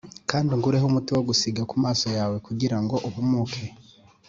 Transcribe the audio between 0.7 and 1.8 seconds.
umuti wo gusīga ku